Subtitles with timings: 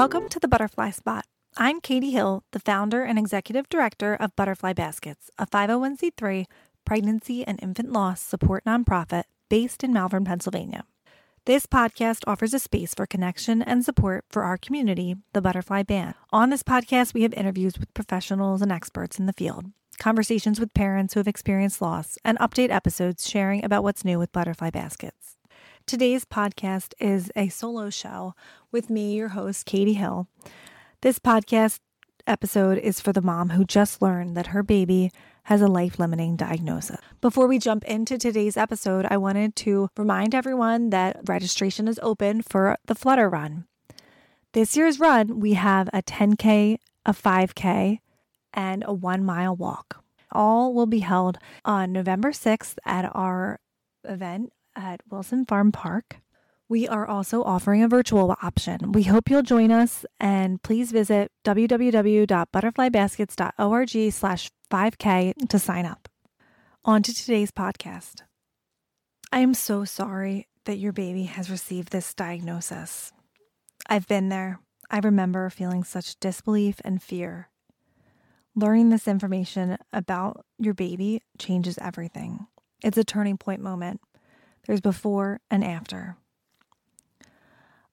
[0.00, 1.26] Welcome to the Butterfly Spot.
[1.58, 6.46] I'm Katie Hill, the founder and executive director of Butterfly Baskets, a 501c3
[6.86, 10.84] pregnancy and infant loss support nonprofit based in Malvern, Pennsylvania.
[11.44, 16.14] This podcast offers a space for connection and support for our community, the Butterfly Band.
[16.30, 19.66] On this podcast, we have interviews with professionals and experts in the field,
[19.98, 24.32] conversations with parents who have experienced loss, and update episodes sharing about what's new with
[24.32, 25.36] Butterfly Baskets.
[25.90, 28.36] Today's podcast is a solo show
[28.70, 30.28] with me, your host, Katie Hill.
[31.00, 31.80] This podcast
[32.28, 35.10] episode is for the mom who just learned that her baby
[35.42, 37.00] has a life limiting diagnosis.
[37.20, 42.42] Before we jump into today's episode, I wanted to remind everyone that registration is open
[42.42, 43.66] for the Flutter Run.
[44.52, 47.98] This year's run, we have a 10K, a 5K,
[48.54, 50.04] and a one mile walk.
[50.30, 53.58] All will be held on November 6th at our
[54.04, 56.20] event at Wilson Farm Park.
[56.68, 58.92] We are also offering a virtual option.
[58.92, 66.08] We hope you'll join us and please visit www.butterflybaskets.org slash 5K to sign up.
[66.84, 68.22] On to today's podcast.
[69.32, 73.12] I am so sorry that your baby has received this diagnosis.
[73.88, 74.60] I've been there.
[74.90, 77.48] I remember feeling such disbelief and fear.
[78.54, 82.46] Learning this information about your baby changes everything.
[82.82, 84.00] It's a turning point moment.
[84.66, 86.16] There's before and after.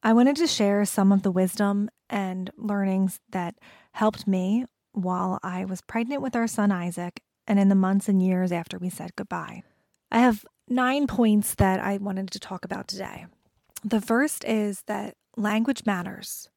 [0.04, 3.56] I wanted to share some of the wisdom and learnings that
[3.94, 8.22] helped me while I was pregnant with our son Isaac and in the months and
[8.22, 9.64] years after we said goodbye.
[10.12, 13.26] I have nine points that I wanted to talk about today.
[13.84, 16.50] The first is that language matters.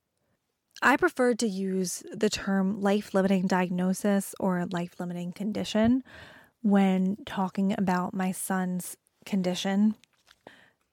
[0.82, 6.02] I prefer to use the term life limiting diagnosis or life limiting condition
[6.62, 8.96] when talking about my son's
[9.30, 9.94] condition.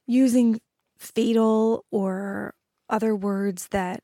[0.05, 0.61] Using
[0.97, 2.53] fatal or
[2.89, 4.03] other words that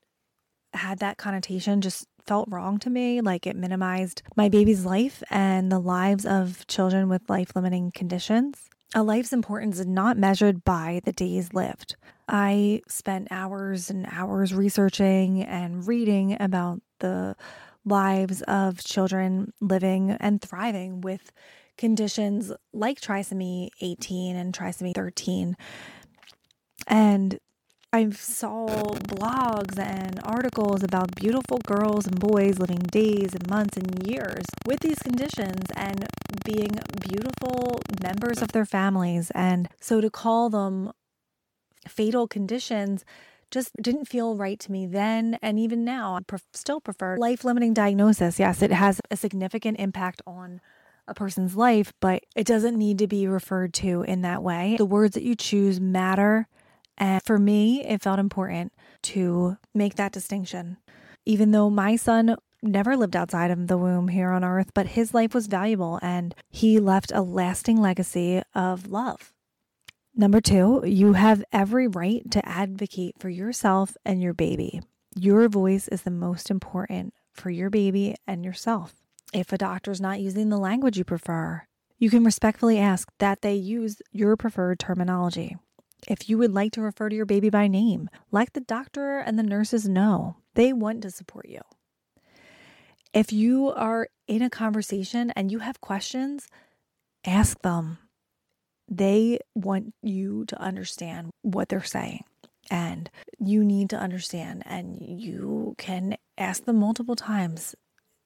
[0.73, 3.21] had that connotation just felt wrong to me.
[3.21, 8.69] Like it minimized my baby's life and the lives of children with life limiting conditions.
[8.95, 11.95] A life's importance is not measured by the days lived.
[12.27, 17.35] I spent hours and hours researching and reading about the
[17.85, 21.31] lives of children living and thriving with
[21.77, 25.55] conditions like trisomy 18 and trisomy 13.
[26.87, 27.39] And
[27.91, 34.07] I saw blogs and articles about beautiful girls and boys living days and months and
[34.07, 36.05] years with these conditions and
[36.43, 36.71] being
[37.07, 39.31] beautiful members of their families.
[39.35, 40.91] And so to call them
[41.87, 43.05] fatal conditions
[43.51, 46.17] just didn't feel right to me then and even now.
[46.17, 48.39] I still prefer life limiting diagnosis.
[48.39, 50.59] Yes, it has a significant impact on
[51.07, 54.75] a person's life, but it doesn't need to be referred to in that way.
[54.77, 56.47] The words that you choose matter
[56.97, 60.77] and for me, it felt important to make that distinction.
[61.25, 65.13] Even though my son never lived outside of the womb here on earth, but his
[65.13, 69.33] life was valuable and he left a lasting legacy of love.
[70.15, 74.81] Number two, you have every right to advocate for yourself and your baby.
[75.15, 79.02] Your voice is the most important for your baby and yourself.
[79.33, 81.63] If a doctor's not using the language you prefer,
[81.97, 85.57] you can respectfully ask that they use your preferred terminology.
[86.07, 89.39] If you would like to refer to your baby by name, let the doctor and
[89.39, 90.35] the nurses know.
[90.53, 91.61] They want to support you.
[93.11, 96.47] If you are in a conversation and you have questions,
[97.25, 97.97] ask them.
[98.87, 102.25] They want you to understand what they're saying,
[102.69, 107.73] and you need to understand, and you can ask them multiple times.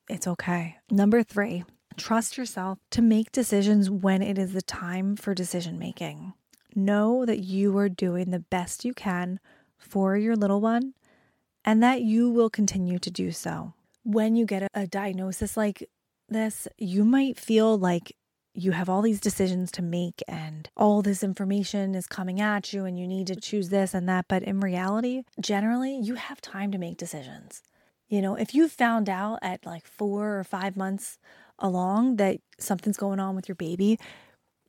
[0.09, 0.77] It's okay.
[0.89, 1.65] Number three,
[1.97, 6.33] trust yourself to make decisions when it is the time for decision making.
[6.73, 9.39] Know that you are doing the best you can
[9.77, 10.93] for your little one
[11.65, 13.73] and that you will continue to do so.
[14.03, 15.83] When you get a, diagnosis like
[16.29, 18.15] this, you might feel like
[18.53, 22.85] you have all these decisions to make and all this information is coming at you
[22.85, 24.25] and you need to choose this and that.
[24.29, 27.61] But in reality, generally, you have time to make decisions.
[28.09, 31.17] You know, if you found out at like four or five months
[31.59, 33.99] along that something's going on with your baby,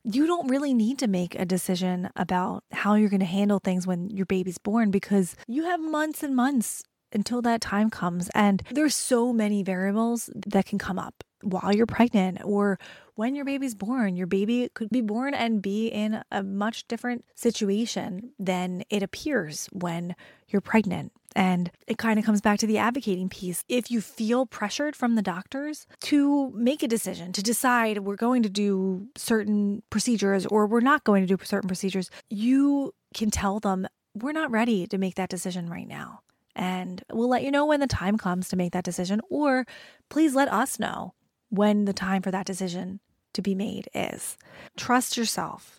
[0.03, 3.85] you don't really need to make a decision about how you're going to handle things
[3.85, 8.29] when your baby's born because you have months and months until that time comes.
[8.35, 12.77] And there's so many variables that can come up while you're pregnant or
[13.15, 14.15] when your baby's born.
[14.15, 19.67] Your baby could be born and be in a much different situation than it appears
[19.71, 20.15] when
[20.47, 21.11] you're pregnant.
[21.35, 23.63] And it kind of comes back to the advocating piece.
[23.69, 28.43] If you feel pressured from the doctors to make a decision, to decide we're going
[28.43, 33.59] to do certain procedures or we're not going to do certain procedures, you can tell
[33.59, 36.21] them, we're not ready to make that decision right now.
[36.55, 39.65] And we'll let you know when the time comes to make that decision, or
[40.09, 41.13] please let us know
[41.49, 42.99] when the time for that decision
[43.33, 44.37] to be made is.
[44.75, 45.78] Trust yourself.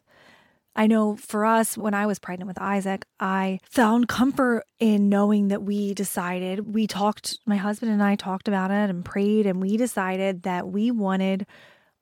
[0.76, 5.48] I know for us, when I was pregnant with Isaac, I found comfort in knowing
[5.48, 9.60] that we decided, we talked, my husband and I talked about it and prayed, and
[9.60, 11.46] we decided that we wanted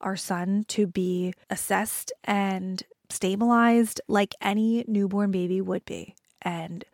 [0.01, 6.15] our son to be assessed and stabilized like any newborn baby would be.
[6.43, 6.85] And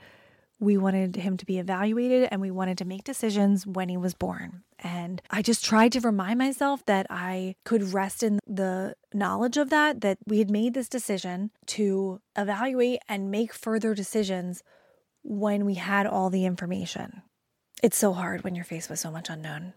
[0.61, 4.15] we wanted him to be evaluated and we wanted to make decisions when he was
[4.15, 4.63] born.
[4.79, 9.71] And I just tried to remind myself that I could rest in the knowledge of
[9.71, 14.63] that, that we had made this decision to evaluate and make further decisions
[15.23, 17.23] when we had all the information.
[17.83, 19.75] It's so hard when you're faced with so much unknown.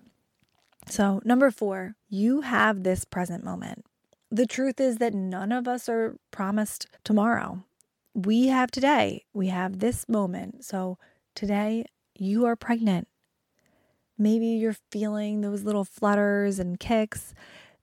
[0.87, 3.85] So, number four, you have this present moment.
[4.31, 7.63] The truth is that none of us are promised tomorrow
[8.17, 10.65] we have today, we have this moment.
[10.65, 10.97] So
[11.35, 11.85] today
[12.17, 13.07] you are pregnant.
[14.17, 17.35] Maybe you're feeling those little flutters and kicks.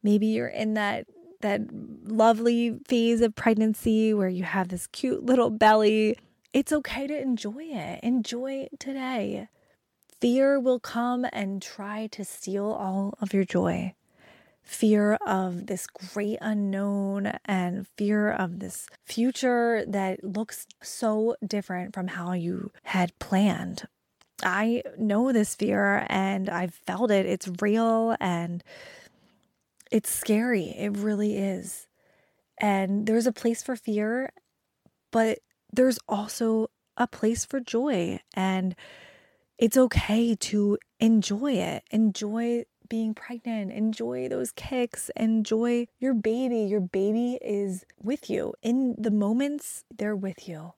[0.02, 1.06] Maybe you're in that
[1.40, 6.16] that lovely phase of pregnancy where you have this cute little belly.
[6.52, 8.00] It's okay to enjoy it.
[8.02, 9.48] Enjoy today.
[10.20, 13.94] Fear will come and try to steal all of your joy
[14.64, 22.08] fear of this great unknown and fear of this future that looks so different from
[22.08, 23.86] how you had planned.
[24.42, 27.26] I know this fear and I've felt it.
[27.26, 28.64] It's real and
[29.90, 30.74] it's scary.
[30.76, 31.86] It really is.
[32.58, 34.32] And there's a place for fear,
[35.12, 35.38] but
[35.72, 38.20] there's also a place for joy.
[38.34, 38.74] And
[39.58, 41.84] it's okay to enjoy it.
[41.90, 43.72] Enjoy being pregnant.
[43.72, 45.10] Enjoy those kicks.
[45.16, 46.60] Enjoy your baby.
[46.60, 48.54] Your baby is with you.
[48.62, 50.74] In the moments, they're with you.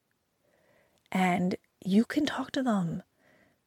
[1.10, 3.02] And you can talk to them.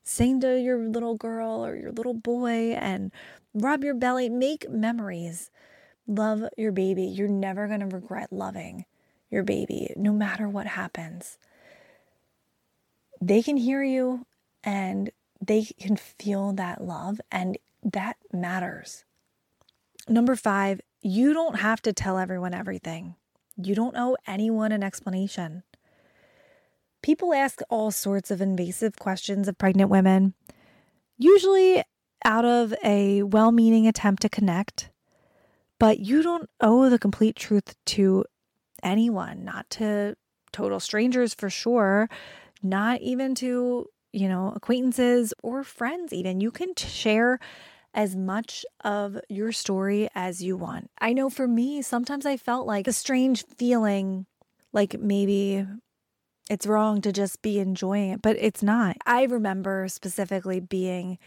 [0.03, 3.11] Sing to your little girl or your little boy and
[3.53, 4.29] rub your belly.
[4.29, 5.51] Make memories.
[6.07, 7.03] Love your baby.
[7.03, 8.85] You're never going to regret loving
[9.29, 11.37] your baby, no matter what happens.
[13.21, 14.25] They can hear you
[14.63, 17.21] and they can feel that love.
[17.31, 19.05] And that matters.
[20.07, 23.15] Number five, you don't have to tell everyone everything.
[23.55, 25.63] You don't owe anyone an explanation.
[27.01, 30.33] People ask all sorts of invasive questions of pregnant women,
[31.17, 31.83] usually
[32.25, 34.89] out of a well meaning attempt to connect.
[35.79, 38.25] But you don't owe the complete truth to
[38.83, 40.15] anyone, not to
[40.51, 42.09] total strangers for sure,
[42.61, 46.41] not even to you know, acquaintances or friends, even.
[46.41, 47.39] You can share
[47.93, 50.89] as much of your story as you want.
[50.99, 54.25] I know for me, sometimes I felt like a strange feeling
[54.71, 55.65] like maybe
[56.49, 58.97] it's wrong to just be enjoying it, but it's not.
[59.05, 61.17] I remember specifically being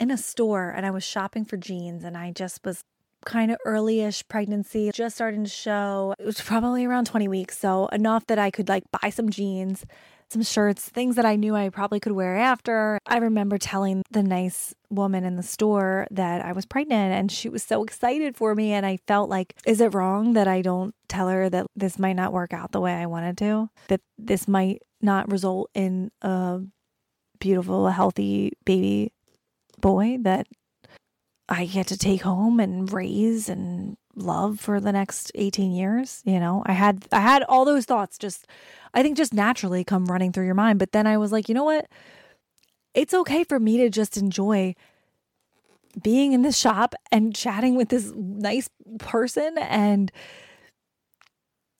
[0.00, 2.84] in a store and I was shopping for jeans and I just was
[3.24, 6.14] kind of early-ish pregnancy, just starting to show.
[6.18, 9.84] It was probably around 20 weeks, so enough that I could like buy some jeans
[10.30, 12.98] some shirts, things that I knew I probably could wear after.
[13.06, 17.48] I remember telling the nice woman in the store that I was pregnant and she
[17.48, 18.72] was so excited for me.
[18.72, 22.16] And I felt like, is it wrong that I don't tell her that this might
[22.16, 23.70] not work out the way I wanted to?
[23.88, 26.60] That this might not result in a
[27.38, 29.12] beautiful, healthy baby
[29.80, 30.46] boy that
[31.48, 36.40] I get to take home and raise and love for the next 18 years you
[36.40, 36.62] know?
[36.66, 38.46] I had i had all those thoughts just
[38.94, 41.54] i think just naturally come running through your mind but then i was like you
[41.54, 41.86] know what?
[42.94, 44.74] It's okay for me to just enjoy
[46.02, 50.10] being in this shop and chatting with this nice person and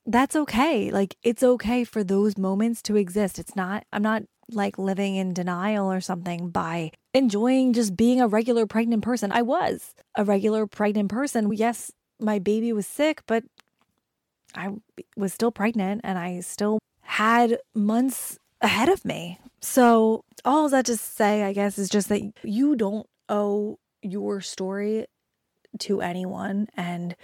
[0.05, 0.91] that's okay.
[0.91, 3.37] Like it's okay for those moments to exist.
[3.39, 8.27] It's not i'm not like living in denial or something by enjoying just being a
[8.27, 9.31] regular pregnant person.
[9.31, 11.51] I was a regular pregnant person.
[11.53, 13.43] Yes, my baby was sick, but
[14.55, 14.69] I
[15.15, 19.39] was still pregnant and I still had months ahead of me.
[19.61, 25.05] So, all that to say, I guess, is just that you don't owe your story
[25.79, 27.15] to anyone and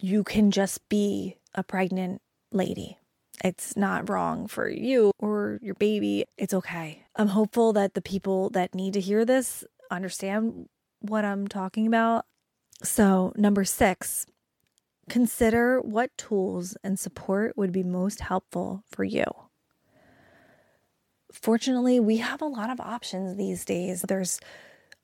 [0.00, 2.98] you can just be a pregnant lady.
[3.44, 6.26] It's not wrong for you or your baby.
[6.36, 7.04] It's okay.
[7.16, 10.68] I'm hopeful that the people that need to hear this understand
[11.00, 12.24] what I'm talking about.
[12.82, 14.26] So, number six,
[15.08, 19.24] consider what tools and support would be most helpful for you.
[21.32, 24.02] Fortunately, we have a lot of options these days.
[24.02, 24.38] There's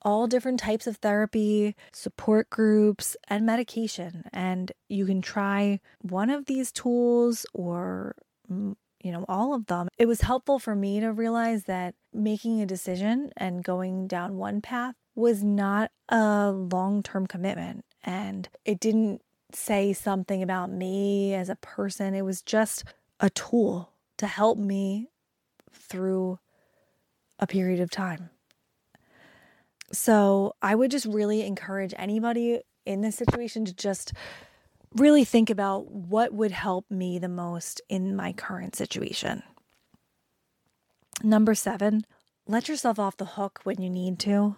[0.02, 4.24] all different types of therapy, support groups, and medication.
[4.32, 8.14] And you can try one of these tools or
[8.50, 9.88] mm, you know, all of them.
[9.96, 14.60] It was helpful for me to realize that making a decision and going down one
[14.60, 17.84] path was not a long term commitment.
[18.04, 22.14] And it didn't say something about me as a person.
[22.14, 22.84] It was just
[23.20, 25.08] a tool to help me
[25.72, 26.38] through
[27.38, 28.30] a period of time.
[29.92, 34.12] So I would just really encourage anybody in this situation to just
[34.94, 39.42] really think about what would help me the most in my current situation.
[41.22, 42.06] Number seven,
[42.46, 44.56] let yourself off the hook when you need to,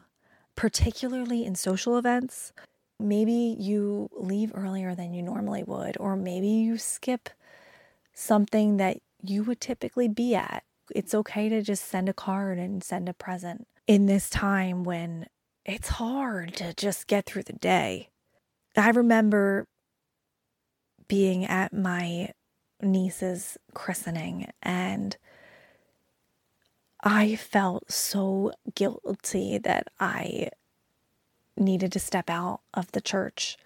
[0.54, 2.52] particularly in social events.
[2.98, 7.30] Maybe you leave earlier than you normally would, or maybe you skip
[8.12, 10.62] something that you would typically be at.
[10.94, 15.26] It's okay to just send a card and send a present in this time when
[15.64, 18.08] it's hard to just get through the day.
[18.76, 19.66] I remember
[21.08, 22.30] being at my
[22.80, 25.16] niece's christening and
[27.02, 30.50] I felt so guilty that I
[31.56, 33.56] needed to step out of the church.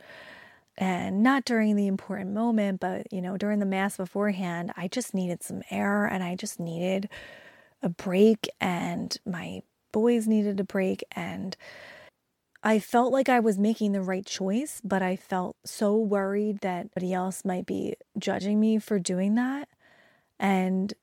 [0.77, 5.15] And not during the important moment, but you know, during the mass beforehand, I just
[5.15, 7.09] needed some air and I just needed
[7.83, 9.63] a break and my
[9.93, 11.57] boys needed a break and
[12.67, 16.89] I felt like I was making the right choice, but I felt so worried that
[16.95, 19.69] somebody else might be judging me for doing that.
[20.41, 20.95] And,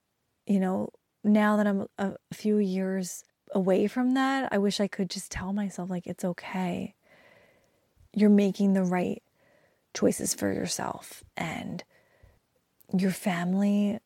[0.47, 0.89] you know,
[1.23, 5.53] now that I'm a, few years away from that, I wish I could just tell
[5.53, 6.95] myself, like, it's okay.
[8.15, 9.21] You're making the right
[9.93, 11.83] choices for yourself, and
[12.97, 13.99] your family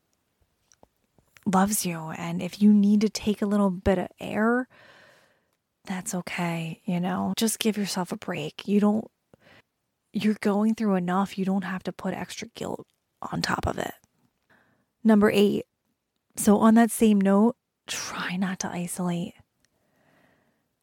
[1.46, 1.98] loves you.
[2.18, 4.68] And if you need to take a little bit of air,
[5.86, 6.82] that's okay.
[6.86, 8.68] You know, just give yourself a break.
[8.68, 9.08] You don't,
[10.12, 11.38] you're going through enough.
[11.38, 12.88] You don't have to put extra guilt
[13.32, 13.94] on top of it.
[15.04, 15.65] Number eight.
[16.36, 17.56] So, on that same note,
[17.88, 19.36] try not to isolate.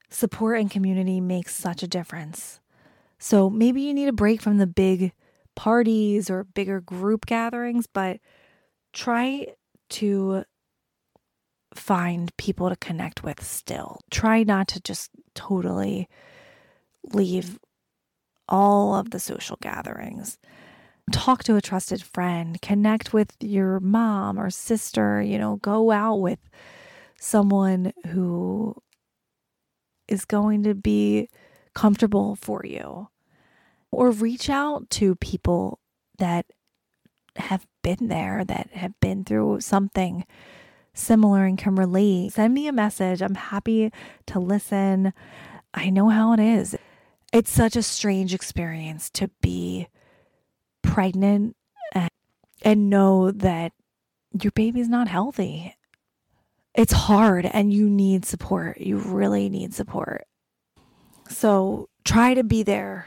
[0.09, 2.61] Support and community makes such a difference.
[3.23, 5.13] So, maybe you need a break from the big
[5.55, 8.19] parties or bigger group gatherings, but
[8.93, 9.47] try
[9.91, 10.43] to
[11.73, 14.01] find people to connect with still.
[14.11, 16.09] Try not to just totally
[17.13, 17.61] leave
[18.49, 20.37] all of the social gatherings.
[21.13, 26.17] Talk to a trusted friend, connect with your mom or sister, you know, go out
[26.17, 26.41] with
[27.21, 28.75] someone who
[30.09, 31.29] is going to be
[31.73, 33.07] comfortable for you.
[33.93, 35.79] Or reach out to people
[36.19, 36.47] that
[37.37, 40.25] have been there, that have been through something
[40.95, 43.23] similar and can relate, send me a message.
[43.23, 43.93] I'm happy
[44.27, 45.13] to listen.
[45.75, 46.77] I know how it is.
[47.33, 49.89] It's such a strange experience to be
[50.83, 51.57] pregnant
[51.95, 52.11] and,
[52.63, 53.73] and know that
[54.43, 55.75] your baby's not healthy.
[56.75, 58.79] It's hard and you need support.
[58.79, 60.27] You really need support.
[61.29, 63.07] So try to be there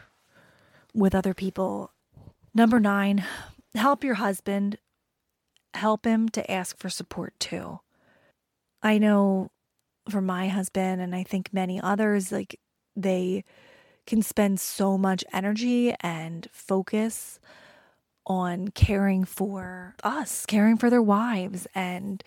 [0.96, 1.92] with other people.
[2.54, 3.26] Number nine,
[3.76, 4.78] help your husband
[5.74, 7.80] help him to ask for support too.
[8.82, 9.52] I know
[10.10, 12.60] for my husband, and I think many others, like
[12.96, 13.44] they
[14.08, 17.40] can spend so much energy and focus
[18.28, 21.68] on caring for us, caring for their wives.
[21.76, 22.24] And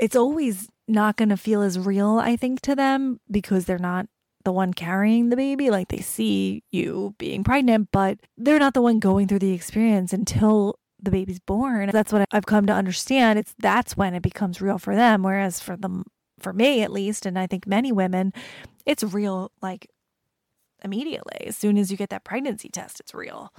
[0.00, 4.06] it's always not going to feel as real, I think, to them because they're not
[4.46, 5.70] the one carrying the baby.
[5.70, 10.12] Like they see you being pregnant, but they're not the one going through the experience
[10.12, 11.90] until the baby's born.
[11.92, 13.40] That's what I've come to understand.
[13.40, 15.24] It's that's when it becomes real for them.
[15.24, 16.04] Whereas for them,
[16.38, 18.32] for me at least, and I think many women,
[18.86, 19.90] it's real like
[20.84, 21.48] immediately.
[21.48, 23.52] As soon as you get that pregnancy test, it's real.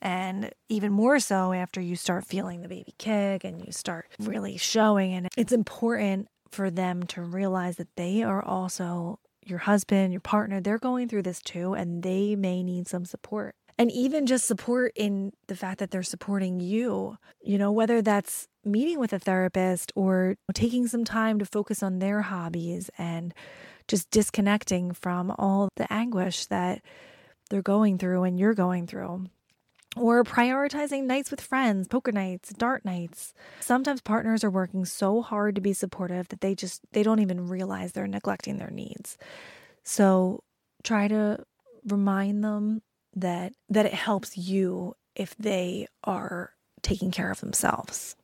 [0.00, 4.56] And even more so after you start feeling the baby kick and you start really
[4.56, 5.12] showing.
[5.12, 10.60] And it's important for them to realize that they are also your husband, your partner,
[10.60, 14.92] they're going through this too, and they may need some support and even just support
[14.96, 19.92] in the fact that they're supporting you, you know, whether that's meeting with a therapist
[19.96, 23.34] or taking some time to focus on their hobbies and
[23.88, 26.82] just disconnecting from all the anguish that
[27.50, 29.26] they're going through and you're going through.
[29.96, 33.34] Or prioritizing nights with friends, poker nights, dart nights.
[33.60, 37.48] Sometimes partners are working so hard to be supportive that they just they don't even
[37.48, 39.18] realize they're neglecting their needs.
[39.84, 40.42] So
[40.82, 41.44] try to
[41.86, 42.80] remind them
[43.14, 48.16] that that it helps you if they are taking care of themselves.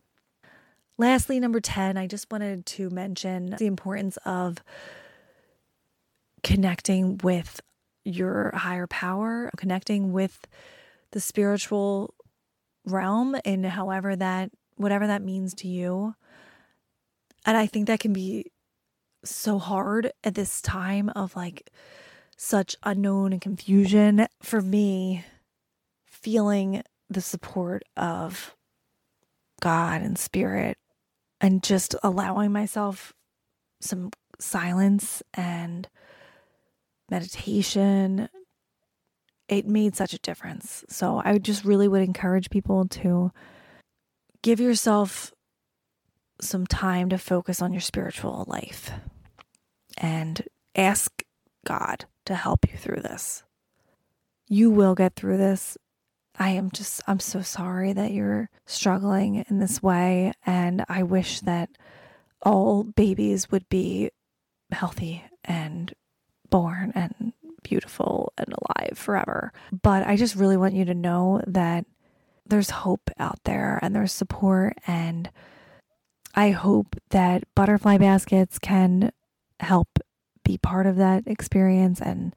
[0.96, 4.58] Lastly, number 10, I just wanted to mention the importance of
[6.42, 7.60] connecting with
[8.04, 10.46] your higher power, connecting with
[11.12, 12.14] the spiritual
[12.84, 16.14] realm in however that whatever that means to you.
[17.44, 18.52] And I think that can be
[19.24, 21.70] so hard at this time of like
[22.36, 25.24] such unknown and confusion for me
[26.06, 28.54] feeling the support of
[29.60, 30.78] God and spirit
[31.40, 33.12] and just allowing myself
[33.80, 35.88] some silence and
[37.10, 38.28] meditation
[39.48, 43.30] it made such a difference so i just really would encourage people to
[44.42, 45.32] give yourself
[46.40, 48.90] some time to focus on your spiritual life
[49.96, 50.42] and
[50.76, 51.24] ask
[51.66, 53.42] God to help you through this.
[54.48, 55.76] You will get through this.
[56.38, 60.32] I am just, I'm so sorry that you're struggling in this way.
[60.46, 61.70] And I wish that
[62.42, 64.10] all babies would be
[64.70, 65.92] healthy and
[66.48, 67.32] born and
[67.68, 69.52] beautiful and alive forever.
[69.82, 71.84] But I just really want you to know that
[72.46, 74.78] there's hope out there and there's support.
[74.86, 75.30] And
[76.34, 79.12] I hope that butterfly baskets can
[79.60, 79.98] help
[80.44, 82.34] be part of that experience and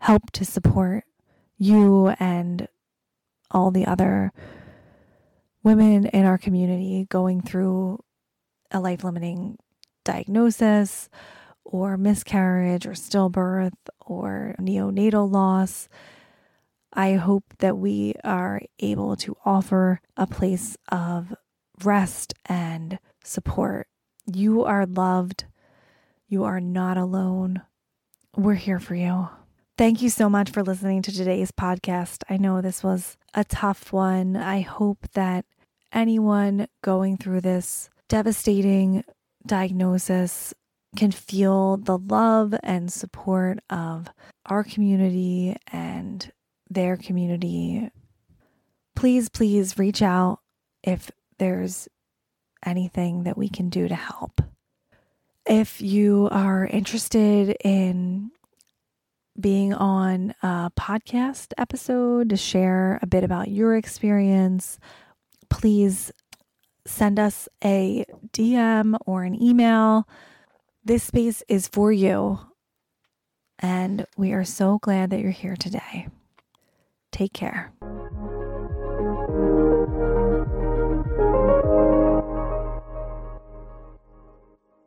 [0.00, 1.04] help to support
[1.56, 2.66] you and
[3.50, 4.32] all the other
[5.62, 8.02] women in our community going through
[8.70, 9.56] a life limiting
[10.04, 11.08] diagnosis
[11.68, 15.88] or miscarriage or stillbirth or neonatal loss.
[16.92, 21.34] I hope that we are able to offer a place of
[21.84, 23.86] rest and support.
[24.26, 25.44] You are loved.
[26.26, 27.62] You are not alone.
[28.34, 29.28] We're here for you.
[29.76, 32.24] Thank you so much for listening to today's podcast.
[32.28, 34.36] I know this was a tough one.
[34.36, 35.44] I hope that
[35.92, 39.04] anyone going through this devastating
[39.46, 40.54] diagnosis
[40.96, 44.08] can feel the love and support of
[44.46, 46.32] our community and
[46.70, 47.90] their community,
[48.96, 50.40] please, please reach out
[50.82, 51.88] if there's
[52.64, 54.40] anything that we can do to help.
[55.46, 58.30] If you are interested in
[59.38, 64.78] being on a podcast episode to share a bit about your experience,
[65.48, 66.12] please
[66.86, 70.08] send us a DM or an email.
[70.88, 72.40] This space is for you.
[73.58, 76.08] And we are so glad that you're here today.
[77.12, 77.74] Take care.